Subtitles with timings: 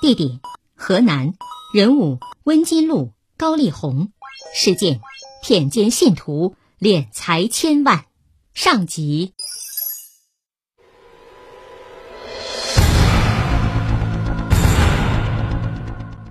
[0.00, 0.38] 地点：
[0.76, 1.34] 河南，
[1.74, 4.12] 人物：温金路、高丽红，
[4.54, 5.00] 事件。
[5.42, 8.04] 骗奸信徒敛财千万，
[8.54, 9.34] 上集。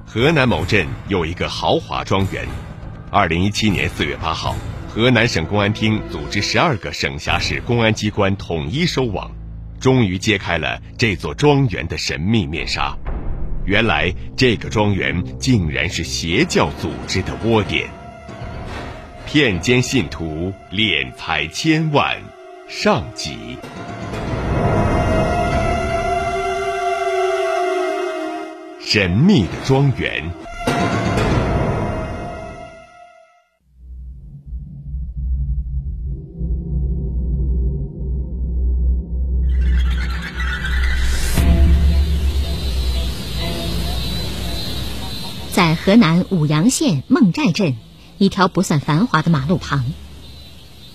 [0.05, 2.47] 河南某镇有一个豪华庄园。
[3.11, 4.55] 二零一七年四月八号，
[4.89, 9.31] 河南省公安厅组织十二个省辖市公安机关统一收网，
[9.79, 12.97] 终于揭开了这座庄园的神秘面纱。
[13.67, 17.89] 原来，这个庄园竟然是邪教组织的窝点。
[19.25, 22.15] 骗奸信徒敛财千万，
[22.69, 23.57] 上集。
[28.79, 30.23] 神秘的庄园，
[45.87, 47.77] 河南舞阳县孟寨镇。
[48.17, 49.85] 一条不算繁华的马路旁，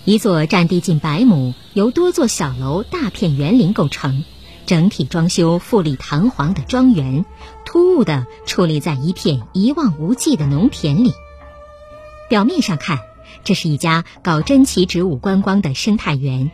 [0.04, 4.22] 一座占地近百亩、由多座小楼、大片园林构成、
[4.66, 7.24] 整体装修富丽堂皇的庄园，
[7.64, 11.14] 突兀地矗立在一片一望无际的农田里。
[12.28, 12.98] 表面上看，
[13.44, 16.50] 这是一家搞珍奇植物观光的生态园。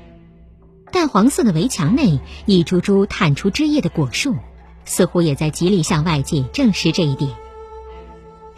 [0.93, 4.37] 淡黄色的围墙内，一株株探出枝叶的果树，
[4.85, 7.33] 似乎也在极力向外界证实这一点。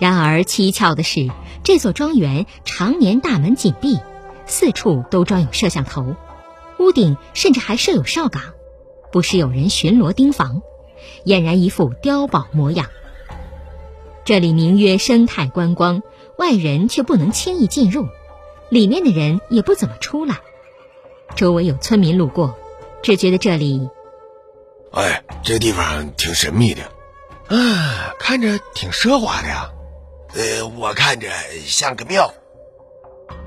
[0.01, 1.31] 然而蹊跷的是，
[1.63, 4.01] 这座庄园常年大门紧闭，
[4.47, 6.17] 四处都装有摄像头，
[6.79, 8.43] 屋顶甚至还设有哨岗，
[9.13, 10.63] 不时有人巡逻盯防，
[11.27, 12.87] 俨然一副碉堡模样。
[14.25, 16.03] 这里名曰生态观光，
[16.39, 18.09] 外人却不能轻易进入，
[18.71, 20.37] 里面的人也不怎么出来。
[21.37, 22.59] 周围有村民路过，
[23.03, 23.91] 只觉得这里，
[24.93, 26.85] 哎，这地方挺神秘的，
[27.55, 29.71] 啊，看着挺奢华的呀。
[30.35, 31.29] 呃，我看着
[31.67, 32.33] 像个庙，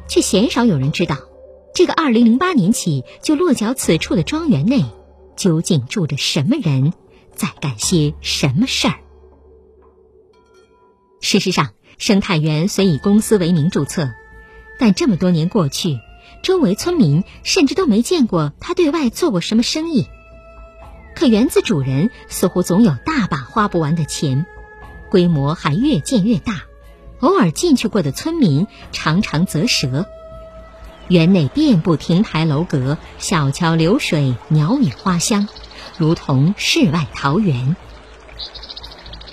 [0.08, 1.18] 却鲜少有人知道，
[1.74, 4.84] 这个二零零八年起就落脚此处的庄园内，
[5.38, 6.94] 究竟住着什么人，
[7.34, 8.96] 在干些什么事儿。
[11.22, 14.12] 事实上，生态园虽以公司为名注册，
[14.78, 15.98] 但这么多年过去，
[16.44, 20.06] 周围村民甚至都没见过他对外做过什么生意。
[21.16, 24.46] 可园子主人似乎总有大把花不完的钱，
[25.10, 26.64] 规模还越建越大。
[27.24, 30.06] 偶尔进去过的村民常常啧舌。
[31.08, 35.48] 园内遍布亭台楼阁、小桥流水、鸟语花香，
[35.98, 37.78] 如同世外桃源。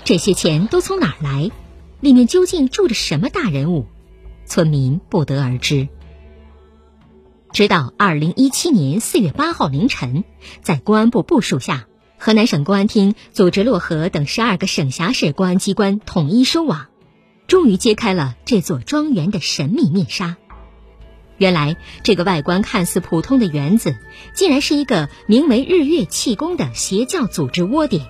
[0.05, 1.51] 这些钱都从哪儿来？
[1.99, 3.85] 里面究竟住着什么大人物？
[4.45, 5.89] 村民不得而知。
[7.51, 10.23] 直到二零一七年四月八号凌晨，
[10.61, 11.87] 在公安部部署下，
[12.17, 16.87] 河南省公安厅组织漯河等十二个省辖市公安机关统一收网。
[17.51, 20.37] 终于揭开了这座庄园的神秘面纱。
[21.35, 23.93] 原来，这个外观看似普通的园子，
[24.33, 28.05] 竟然是一个名为“日月气功”的邪教组织窝点。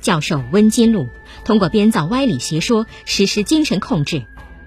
[0.00, 1.08] 教授温金路
[1.44, 4.24] 通过编造歪理邪说，实施精神控制，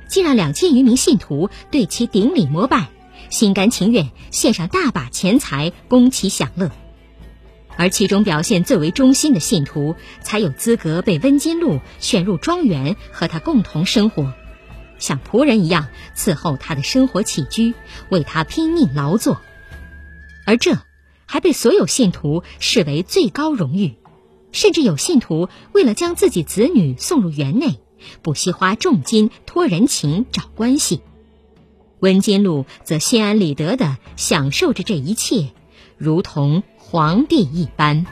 [0.10, 2.90] 竟让两千余名信徒对其顶礼膜拜，
[3.30, 6.72] 心甘情愿献上大把钱财供其享乐。
[7.78, 14.34] 而其中表现最为忠心的信徒，才有资格被温金路选入庄园和他共同生活，
[15.00, 17.74] 像仆人一样伺候他的生活起居，
[18.10, 19.42] 为他拼命劳作。
[20.46, 20.78] 而这
[21.26, 23.96] 还被所有信徒视为最高荣誉，
[24.52, 27.80] 甚至有信徒为了将自己子女送入园内，
[28.22, 31.02] 不惜花重金托人情找关系。
[32.00, 35.52] 温金路则心安理得地享受着这一切，
[36.02, 36.64] 如同。
[36.92, 38.06] 皇帝一般。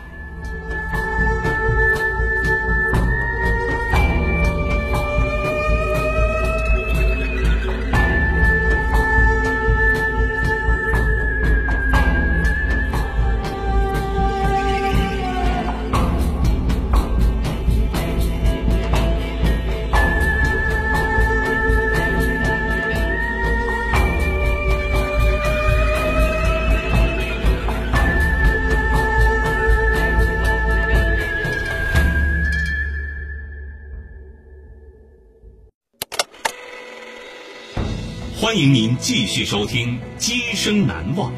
[38.49, 41.31] 欢迎您继续收听《今生难忘》，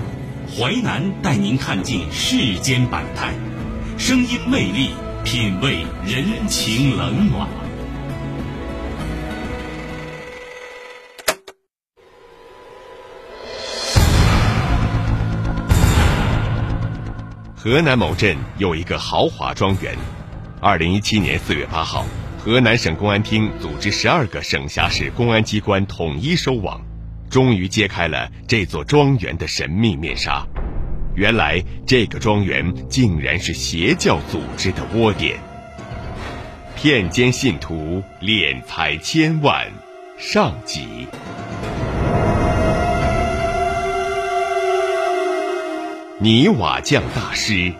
[0.57, 3.33] 淮南带您看尽世间百态，
[3.97, 4.91] 声音魅力，
[5.25, 7.49] 品味人情冷暖。
[17.57, 19.97] 河南某镇有一个豪华庄园。
[20.61, 22.05] 二零一七年四月八号，
[22.39, 26.81] 河南省公安厅组织十二个省辖市公安机关统一收网。
[27.31, 30.45] 终于揭开了这座庄园的神秘面纱，
[31.15, 35.39] 原来这个庄园竟然是邪教组织的窝点。
[36.75, 39.65] 骗奸信徒，敛财千万，
[40.17, 41.07] 上集。
[46.19, 47.71] 泥瓦匠大师。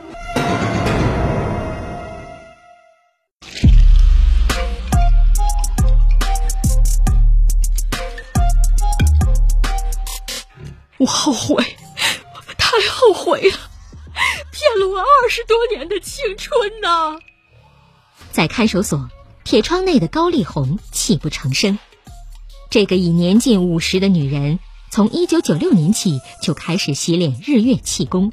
[18.41, 19.11] 在看守所
[19.43, 21.77] 铁窗内的高丽红泣不成声。
[22.71, 24.57] 这个已年近五十的女人，
[24.89, 28.31] 从一九九六年起就开始习练日月气功，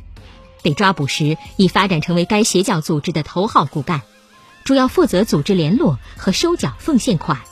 [0.62, 4.00] 被抓捕时已发展成为该邪教组织的头号骨干，
[4.64, 7.42] 主要负责组织联络和收缴奉献款。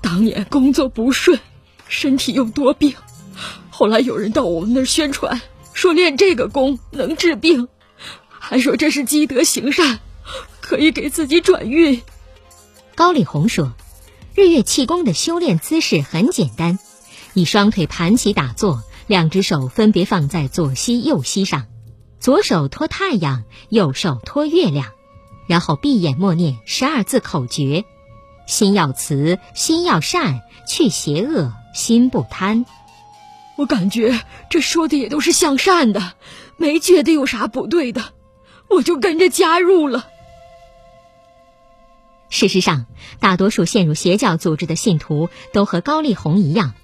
[0.00, 1.40] 当年工作不顺，
[1.88, 2.94] 身体又多病。
[3.68, 5.40] 后来有人到我们那儿宣传，
[5.72, 7.66] 说练这个功能治病，
[8.28, 9.98] 还说这是积德行善，
[10.72, 12.00] 可以给自己转运。
[12.94, 13.74] 高丽红说，
[14.34, 16.78] 日月气功的修炼姿势很简单，
[17.34, 21.66] 以双腿盘起打坐，两只手分别放在左膝、右膝上，
[22.20, 24.86] 左手托太阳，右手托月亮，
[25.46, 27.84] 然后闭眼默念十二字口诀：
[28.46, 32.64] 心要慈，心要善，去邪恶，心不贪。
[33.58, 36.14] 我感觉这说的也都是向善的，
[36.56, 38.02] 没觉得有啥不对的，
[38.70, 40.08] 我就跟着加入了。
[42.42, 42.86] 事实上，
[43.20, 46.74] 大多数陷入邪教组织的信徒都和高丽红一样，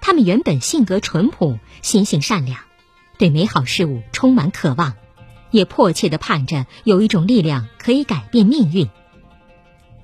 [0.00, 2.60] 他们原本性格淳朴，心性善良，
[3.18, 4.92] 对美好事物充满渴望，
[5.50, 8.88] 也迫切的盼着有一种力量可以改变命运。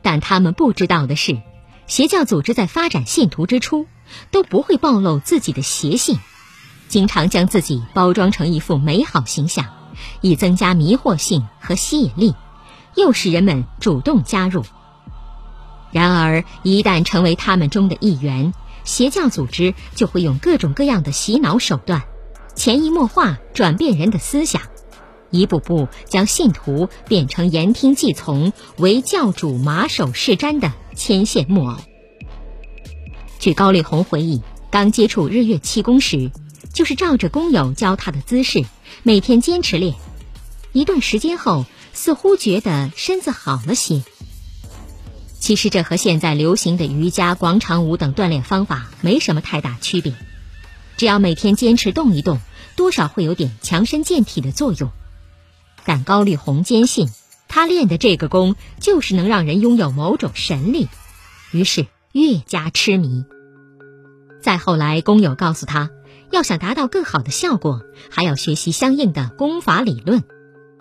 [0.03, 1.41] 但他们不知道的是，
[1.87, 3.87] 邪教组织在发展信徒之初。
[4.31, 6.19] 都不会暴露自己的邪性，
[6.89, 9.67] 经常将自己包装成一副美好形象，
[10.23, 12.35] 以增加迷惑性和吸引力，
[12.97, 14.65] 诱使人们主动加入。
[15.91, 18.53] 然而，一旦成为他们中的一员，
[18.85, 22.03] 邪教组织就会用各种各样的洗脑手段，
[22.55, 24.63] 潜移默化转变人的思想，
[25.31, 31.77] 一步步将信徒变成言听计从、为教主马首是瞻的牵线木偶。
[33.39, 36.31] 据高丽红回忆，刚接触日月气功时，
[36.73, 38.65] 就是照着工友教他的姿势，
[39.03, 39.95] 每天坚持练。
[40.73, 44.03] 一段时间后，似乎觉得身子好了些。
[45.39, 50.15] 其实这和现在流行的瑜伽、广场舞等锻炼方法没什么太大区别，
[50.97, 52.39] 只要每天坚持动一动，
[52.77, 54.91] 多少会有点强身健体的作用。
[55.85, 57.09] 但高丽红坚信，
[57.49, 60.89] 他练的这个功就是能让人拥有某种神力，
[61.53, 61.87] 于是。
[62.13, 63.27] 越加痴迷。
[64.41, 65.91] 再后来，工友告诉他，
[66.33, 70.25] 要想达到更好的效果，还要学习相应的功法理论，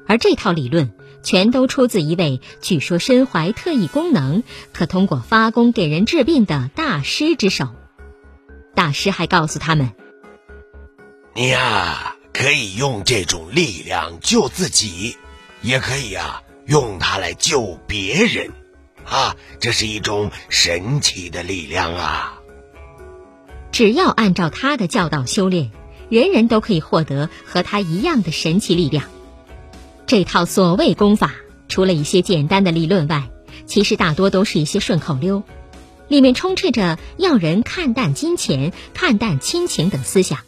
[0.07, 0.93] 而这套理论
[1.23, 4.43] 全都出自一位 据说身怀特异功能，
[4.73, 7.69] 可通过发功给人治病的大师之手。
[8.75, 9.91] 大师还告诉他们
[11.33, 15.17] ：“你呀，可以用这种力量救自己，
[15.61, 18.51] 也可以呀，用它来救别人。”
[19.09, 22.41] 啊，这是一种神奇的力量啊！
[23.71, 25.71] 只要按照他的教导修炼，
[26.09, 29.05] 人人都可以获得和他一样的神奇力量。
[30.07, 31.33] 这套所谓功法，
[31.67, 33.29] 除了一些简单的理论外，
[33.65, 35.43] 其实大多都是一些顺口溜，
[36.07, 40.39] 里面充斥着要人看淡金钱、看淡亲情等思想。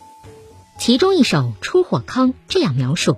[0.80, 3.18] 其中一首《出火坑》这样描述：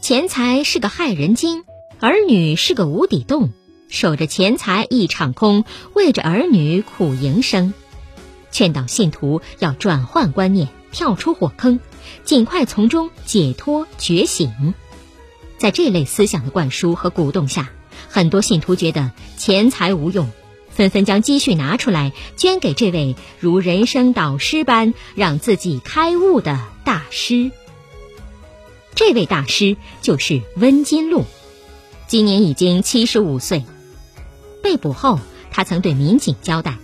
[0.00, 1.64] 钱财是个害人精，
[1.98, 3.50] 儿女是个无底洞。
[3.88, 7.74] 守着钱财一场空，为着儿女苦营生。
[8.52, 11.80] 劝导信徒要转换观念，跳出火坑，
[12.24, 14.72] 尽快从中解脱觉醒。
[15.58, 17.70] 在这类思想的灌输和鼓动下，
[18.08, 20.30] 很多信徒觉得钱财无用，
[20.70, 27.50] 纷纷将积蓄拿出来捐给这位如人生导师般让自己开悟的大师。
[28.94, 31.24] 这位大师就是温金禄，
[32.06, 33.64] 今年已经七十五岁。
[34.62, 35.20] 被捕后，
[35.50, 36.76] 他曾对民警交代：“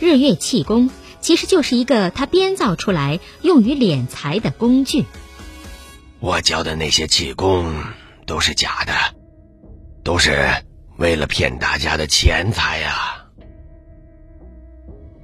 [0.00, 5.04] 日月气功其实就是一个他编造出来用于敛财的工具。
[6.20, 7.74] 我教的那些气功
[8.28, 8.92] 都是假的，
[10.04, 10.36] 都是
[10.98, 13.24] 为了骗大家的钱财呀。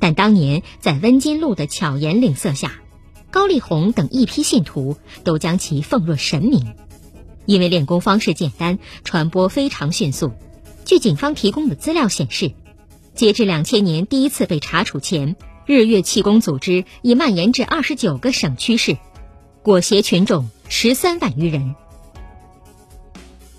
[0.00, 2.72] 但当年在温金路的巧言令色下，
[3.30, 6.74] 高丽红等一批信徒都将其奉若神明，
[7.44, 10.32] 因为练功方式简单，传播非常迅速。
[10.86, 12.52] 据警方提供的资料显示，
[13.14, 18.96] 截至两千年第一次被查处前，日月气功组织已蔓延至二十九个省区市，
[19.62, 21.74] 裹挟群众十三万余人。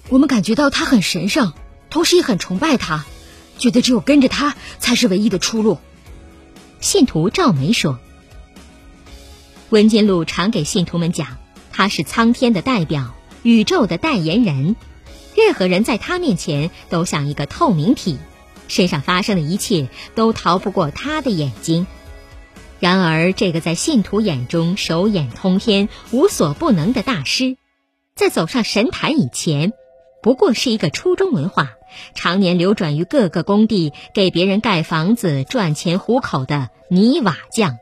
[0.09, 1.53] 我们感觉到他很神圣，
[1.89, 3.05] 同时也很崇拜他，
[3.57, 5.79] 觉得只有跟着他才是唯一的出路。
[6.79, 7.97] 信徒赵梅说
[9.71, 11.37] ：“温金禄常给信徒们讲，
[11.71, 14.75] 他是苍天的代表，宇宙的代言人。”
[15.35, 18.17] 任何人在他面前都像一个透明体，
[18.69, 21.87] 身上发生的一切都逃不过他的眼睛。
[22.79, 27.57] 然而，这个在信徒眼中手眼通天、无所不能的大师，
[28.15, 29.73] 在走上神坛以前，
[30.25, 31.77] 不过是一个初中文化、
[32.15, 37.77] 常年流转于各个工地给别人盖房子赚钱糊口的泥瓦匠。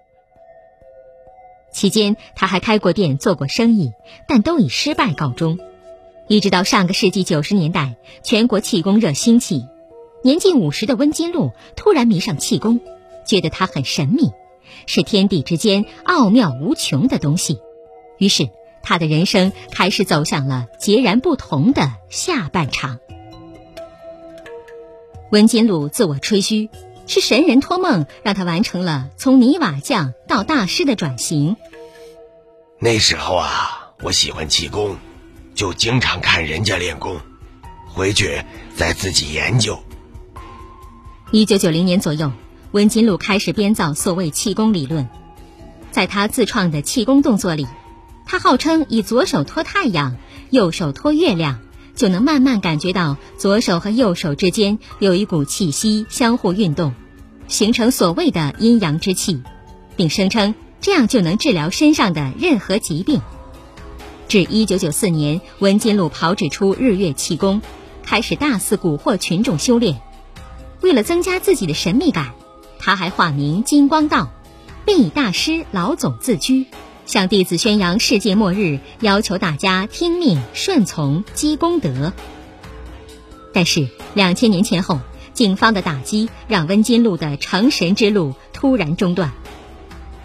[1.72, 3.94] 期间，他还开过店、做过生意，
[4.28, 5.58] 但都以失败告终。
[6.28, 9.66] 一直到上个世纪九十年代，全国气功热兴起，
[10.22, 12.82] 年近五十的温金禄突然迷上气功，
[13.26, 14.34] 觉得它很神秘，
[14.86, 17.60] 是天地之间奥妙无穷的东西。
[18.18, 18.50] 于是，
[18.84, 23.00] 他的人生开始走向了截然不同的下半场。
[25.32, 26.70] 文金鲁自我吹嘘，
[27.08, 31.56] 是神人托梦让他完成了从泥瓦匠到大师的转型。
[32.78, 34.98] 那时候啊，我喜欢气功。
[35.56, 37.16] 就经常看人家练功，
[37.88, 38.42] 回去
[38.76, 39.78] 再自己研究。
[41.32, 42.32] 一九九零年左右，
[42.72, 45.08] 文金鲁开始编造所谓气功理论。
[45.92, 47.68] 在他自创的气功动作里，
[48.26, 50.16] 他号称以左手托太阳，
[50.50, 51.60] 右手托月亮，
[51.96, 56.94] 就能慢慢感觉到左手和右手之间有一股气息相互运动，
[57.48, 59.42] 形成所谓的阴阳之气，
[59.96, 63.22] 并声称这样就能治疗身上的任何疾病。
[64.28, 67.62] 至一九九四年，文金禄炮制出日月气功，
[68.04, 70.02] 开始大肆蛊惑群众修炼。
[70.82, 72.34] 为了增加自己的神秘感，
[72.80, 74.32] 他还化名金光道，
[74.86, 76.66] 并以大师老总自居，
[77.06, 82.14] 向弟子宣扬世界末日，要求大家听命顺从积功德。
[83.54, 85.00] 但是两千年前后，
[85.34, 89.32] 警方的打击让温金禄的成神之路突然中断，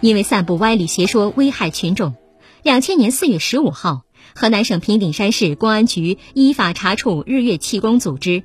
[0.01, 2.15] 因为散布歪理邪说，危害群众。
[2.63, 4.03] 两千年四月十五号，
[4.35, 8.43] 河南省平顶山市公安局依法查处日月气功组织，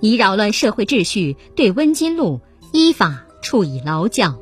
[0.00, 2.40] 以扰乱社会秩序，对温金禄
[2.72, 4.38] 依法处以劳教。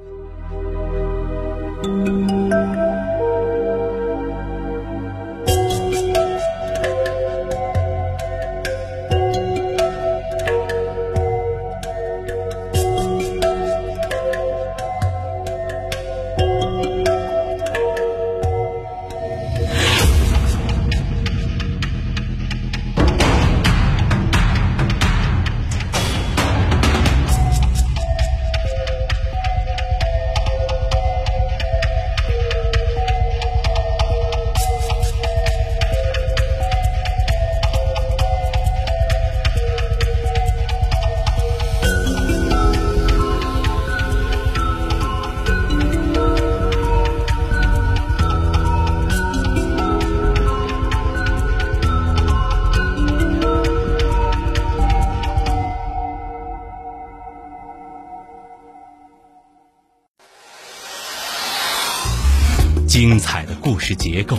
[63.89, 64.37] 是结构，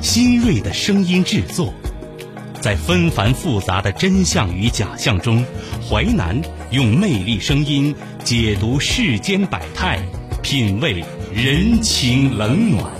[0.00, 1.74] 新锐的声音制作，
[2.58, 5.44] 在纷繁复杂的真相与假象中，
[5.86, 6.40] 淮南
[6.70, 10.00] 用魅力声音解读世间百态，
[10.42, 11.04] 品味
[11.34, 12.90] 人情冷暖。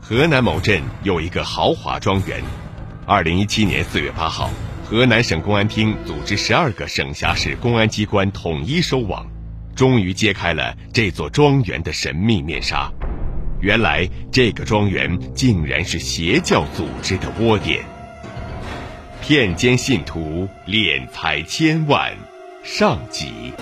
[0.00, 2.40] 河南某镇有一个豪华庄园。
[3.08, 4.50] 二零一七年四月八号，
[4.84, 9.24] 河南省公安厅组织十二个省辖市公安机关统一收网，
[9.76, 12.90] 终于揭开了这座庄园的神秘面纱。
[13.60, 17.84] 原来，这个庄园竟然是邪教组织的窝点，
[19.22, 22.12] 骗奸信徒，敛财千万。
[22.64, 23.52] 上集。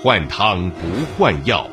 [0.00, 0.86] 换汤不
[1.18, 1.68] 换药。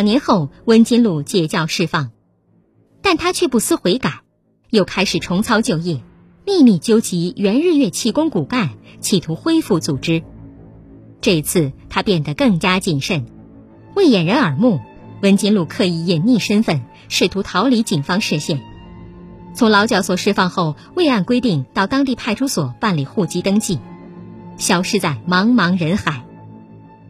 [0.00, 2.10] 两年后，温金禄解教释放，
[3.02, 4.22] 但他却不思悔改，
[4.70, 6.00] 又开始重操旧业，
[6.46, 10.22] 秘密纠集原日月气功骨干，企图恢复组织。
[11.20, 13.26] 这次他变得更加谨慎，
[13.94, 14.80] 为掩人耳目，
[15.20, 16.80] 温金禄刻意隐匿身份，
[17.10, 18.62] 试图逃离警方视线。
[19.54, 23.78] 从劳教所释放后，未按规定到当地派出所办理户籍登记，
[24.56, 26.24] 消失在茫茫人海。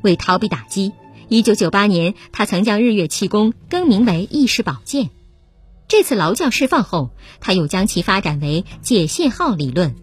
[0.03, 0.93] 为逃避打击。
[1.31, 5.11] 一九九八年，他曾将日月气功更名为意识保健。
[5.87, 9.95] 这次劳教释放后，他又将其发展为解信号理论。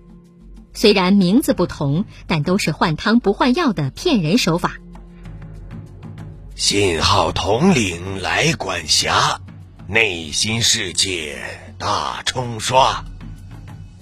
[0.73, 4.77] 虽然名字不同，但都是换汤不换药的骗人手法。
[6.55, 9.41] 信号统领来管辖，
[9.85, 11.37] 内心世界
[11.77, 13.03] 大冲刷，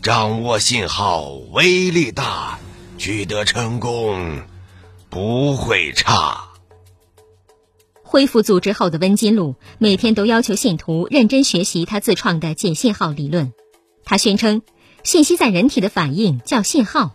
[0.03, 2.59] 掌握信号威力大，
[2.99, 4.43] 取得成功
[5.09, 6.44] 不会差。
[8.15, 13.51] 恢复组织后的温金禄每天都要求信徒认真学习他自创的解信号理论。
[14.05, 14.61] 他宣称，
[15.03, 17.13] 信息在人体的反应叫信号。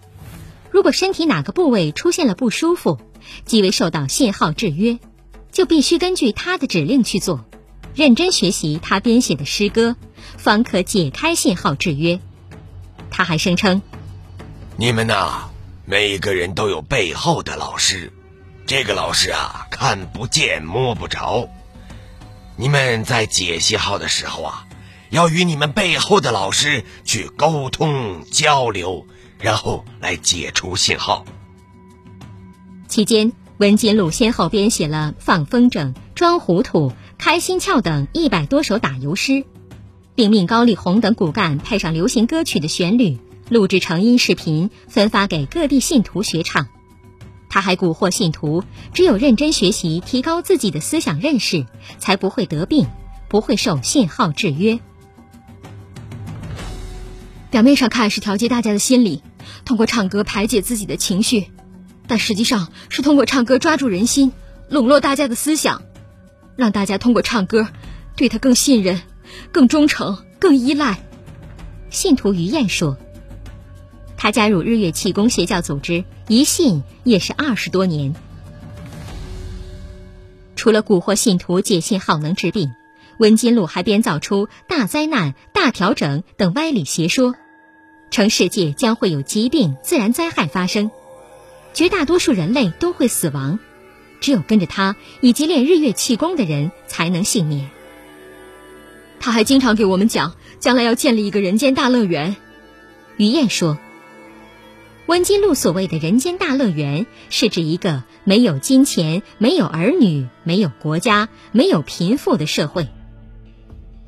[0.70, 2.98] 如果身体哪个部位出现了不舒服，
[3.46, 4.98] 即为受到信号制约，
[5.50, 7.46] 就必须根据他的指令去做。
[7.94, 9.96] 认真学习他编写的诗歌，
[10.36, 12.20] 方可解开信号制约。
[13.10, 13.80] 他还声称
[14.76, 15.48] ：“你们呐，
[15.86, 18.12] 每个人都有背后的老师。”
[18.70, 21.48] 这个老师啊，看不见摸不着。
[22.54, 24.68] 你们在解信号的时候啊，
[25.08, 29.08] 要与你们背后的老师去沟通交流，
[29.40, 31.24] 然后来解除信号。
[32.86, 39.44] 期间，文金禄先后编写了《放风筝》《装糊涂》《开心窍》等一百多首打油诗，
[40.14, 46.68] 并命高丽红等骨干配上流行歌曲的旋律，录制成音视频，分发给各地信徒学唱。
[47.50, 51.66] 他还蛊惑信徒，只有认真学习，提高自己的思想认识，
[51.98, 52.86] 才不会得病，
[53.28, 54.78] 不会受信号制约。
[57.50, 59.22] 表面上看是调节大家的心理，
[59.64, 61.50] 通过唱歌排解自己的情绪，
[62.06, 64.32] 但实际上是通过唱歌抓住人心，
[64.68, 65.82] 笼络大家的思想，
[66.54, 67.66] 让大家通过唱歌
[68.16, 69.02] 对他更信任、
[69.50, 71.00] 更忠诚、更依赖。
[71.90, 72.96] 信徒于燕说。
[74.22, 78.14] 他加入日月气功邪教组织，一信也是二十多年。
[80.56, 82.70] 除了蛊惑信徒解信号能治病，
[83.16, 87.34] 温金禄还编造出大灾难、大调整等歪理邪说，
[88.10, 90.90] 称世界将会有疾病、自然灾害发生，
[91.72, 93.58] 绝大多数人类都会死亡，
[94.20, 97.70] 只有跟着他以及练日月气功的人才能幸免。
[99.18, 102.36] 他还经常给我们讲，将来要建立一个人间大乐园。
[103.16, 103.78] 于燕说。
[105.10, 112.86] 温金路所谓的人间大乐园，是指一个没有金钱、没有儿女、没有国家、没有贫富的社会。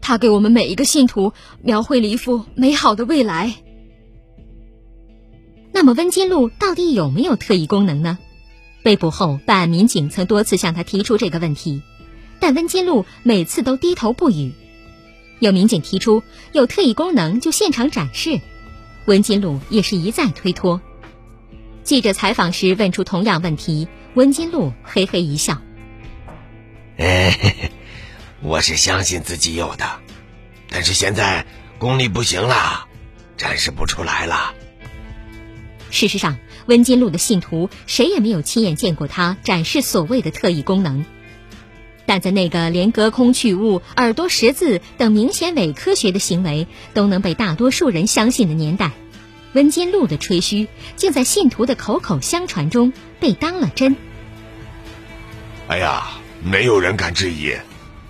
[0.00, 3.52] 他给我们每一个信徒描绘了一幅美好的未来。
[5.72, 8.16] 那么，温金路到底有没有特异功能呢？
[8.84, 11.82] 被捕后，办案民警曾多次向他提出这个问题，
[12.38, 14.52] 但温金路每次都低头不语。
[15.40, 18.40] 有民警提出有特异功能就现场展示，
[19.06, 20.80] 温金路也是一再推脱。
[21.84, 25.60] 记者采访时问出同样问题，温金禄嘿嘿一笑
[26.96, 27.36] ：“哎，
[28.40, 29.84] 我是相信自己有的，
[30.70, 31.44] 但是现在
[31.78, 32.86] 功力不行了，
[33.36, 34.54] 展示不出来了。”
[35.90, 41.04] 事实上，温金禄的信徒谁也没有亲眼见过他展示所谓的特异功能，
[42.06, 48.92] 但在那个连隔空取物、耳朵识字等明显伪科学的行为都能被大多数人相信的年代。
[49.54, 53.96] 温金禄的吹嘘，竟在信徒的口口相传中被当了真。
[55.68, 56.12] 哎呀，
[56.42, 57.54] 没有人敢质疑，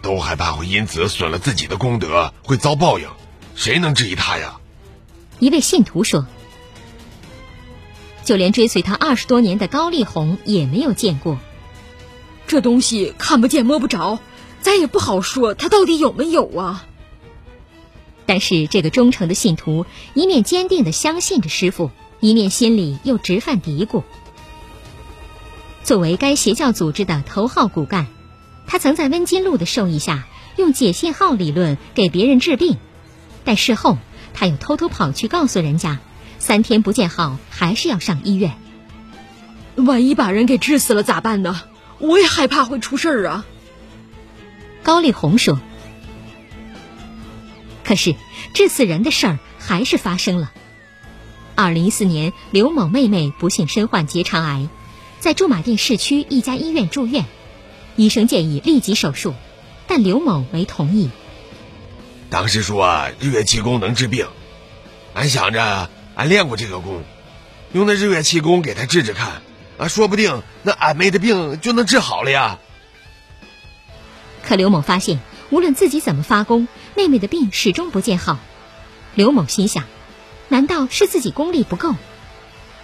[0.00, 3.08] 都害怕会因此损了自己的功德，会遭报应。
[3.54, 4.56] 谁能质疑他呀？
[5.38, 6.26] 一位信徒说
[8.24, 11.38] ：“就连追随他二十多年的高丽红也没有见过。
[12.46, 14.20] 这东西看不见摸不着，
[14.60, 16.86] 咱也不好说他到底有没有啊。”
[18.24, 24.04] 但是，这个忠诚的信徒一面坚定地相信着师傅，一面心里又直犯嘀咕。
[25.82, 28.06] 作为该邪教组织的头号骨干，
[28.66, 32.78] 他曾在温金禄的授意下用解信号理论给别人治病，
[33.44, 33.98] 但事后
[34.32, 35.98] 他又偷偷跑去告诉人家，
[36.38, 38.52] 三天不见好，还是要上医院。
[39.74, 41.62] 万一把人给治死了咋办呢？
[41.98, 43.44] 我也害怕会出事儿啊。
[44.84, 45.58] 高丽红说。
[47.92, 48.14] 可是
[48.54, 50.50] 致死人的事儿还是发生了。
[51.54, 54.66] 二零一四年，刘某妹妹不幸身患结肠癌，
[55.20, 57.26] 在驻马店市区一家医院住院，
[57.96, 59.34] 医生建议立即手术，
[59.86, 61.10] 但刘某没同意。
[62.30, 64.26] 当时说啊日月气功能治病，
[65.12, 67.04] 俺想着俺练过这个功，
[67.74, 69.42] 用那日月气功给他治治看，
[69.76, 72.58] 啊，说不定那俺妹的病就能治好了呀。
[74.42, 75.20] 可刘某发现，
[75.52, 78.38] 无论自己怎么发功，妹妹的病始终不见好。
[79.14, 79.84] 刘某心想，
[80.48, 81.94] 难道是自己功力不够？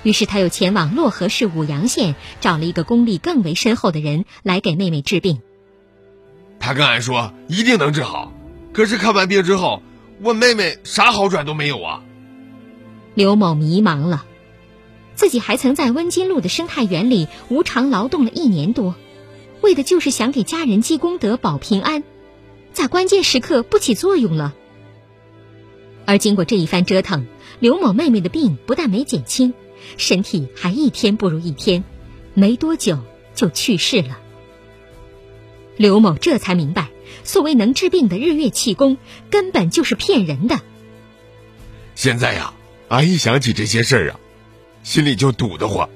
[0.02, 5.40] 于是他又前往漯河市舞阳县，找了一个功力更为深厚的人来给妹妹治病。
[6.60, 8.34] 他跟俺说一定能治好。
[8.74, 9.82] 可是看完病之后，
[10.22, 12.02] 我妹妹啥好转都没有啊！
[13.14, 14.26] 刘某迷茫了，
[15.14, 18.94] 自己还曾在温金路的生态园里无偿劳动了一年多，
[19.62, 22.04] 为的就是想给家人积功德、保平安，
[22.78, 24.54] 在关键时刻不起作用了。
[26.06, 27.26] 而经过这一番折腾，
[27.58, 29.52] 刘某妹妹的病不但没减轻，
[29.96, 31.82] 身体还一天不如一天，
[32.34, 33.00] 没多久
[33.34, 34.20] 就去世了。
[35.76, 36.90] 刘某这才明白。
[37.24, 38.96] 所谓能治病的日月气功，
[39.28, 40.60] 根本就是骗人的。
[41.96, 42.54] 现在呀，
[42.86, 44.20] 俺一想起这些事儿啊，
[44.84, 45.88] 心里就堵得慌。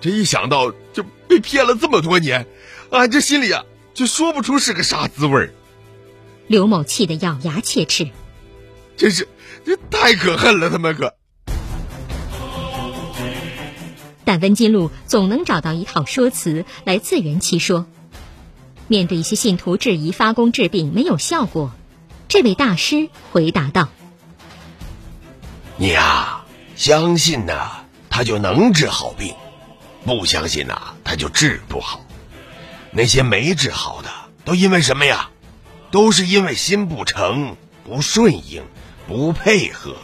[0.00, 2.46] 这一想到就被骗了这么多年，
[2.88, 5.52] 俺这心里啊就说不出是个啥滋味儿。
[6.50, 8.10] 刘某气得咬牙切齿，
[8.96, 9.28] 真是
[9.64, 11.14] 这太可恨了，他们可。
[14.24, 17.86] 但温金路总能找到一套说辞来自圆其说。
[18.88, 21.70] 面对一些信徒质疑发功治病没有效果，
[22.26, 23.88] 这位大师回答道
[25.78, 29.34] ：“你呀，相信呐，他就能治好病；
[30.04, 32.04] 不相信呐，他就治不好。
[32.90, 34.10] 那些没治好的，
[34.44, 35.30] 都因为什么呀？
[35.90, 38.64] 都是因为心不诚、不顺应、
[39.08, 39.96] 不配合，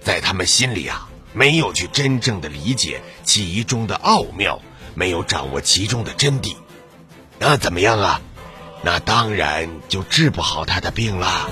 [0.00, 4.62] 在他们心里啊，没有去真正的理解其中的奥妙，
[4.94, 6.56] 没有掌握其中的真谛。”
[7.38, 8.20] 那怎么样啊？
[8.82, 11.50] 那当然就治不好他的病了。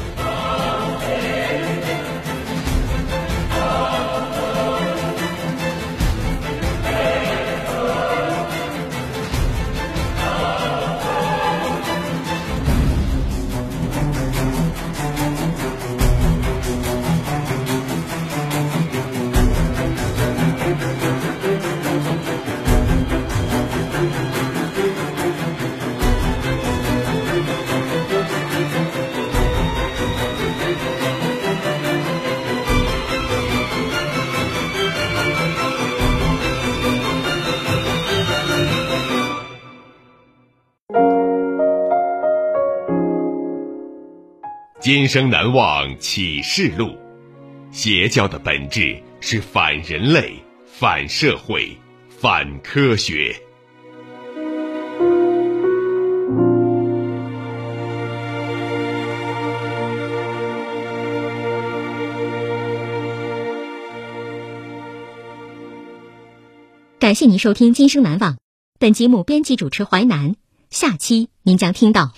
[44.87, 46.97] 今生难忘启示录，
[47.73, 50.33] 邪教的本质是反人类、
[50.65, 51.77] 反社会、
[52.09, 53.35] 反科学。
[67.01, 68.35] 感谢您收听《今生难忘》，
[68.79, 70.37] 本节目编辑主持淮南，
[70.71, 72.13] 下期您将听到。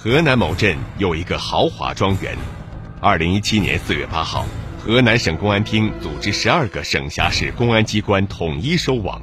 [0.00, 2.36] 河南某镇有一个豪华庄园。
[3.00, 4.46] 二零一七年四月八号，
[4.78, 9.20] 河南省公安厅组织十二个省辖市公安机关统一收网，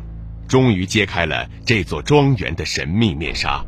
[0.49, 3.63] 终于揭开了这座庄园的神秘面纱。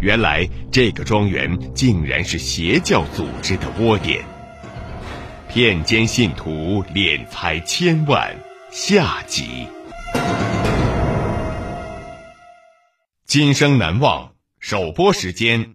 [0.00, 4.24] 原来，这个庄园竟然是邪教组织的窝点，
[5.48, 8.34] 骗奸信徒，敛财千万。
[8.72, 9.68] 下集，
[13.26, 14.32] 今生难忘。
[14.58, 15.74] 首播时间。